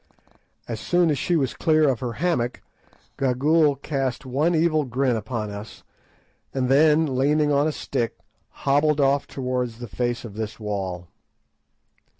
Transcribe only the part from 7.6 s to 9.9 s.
a stick, hobbled off towards the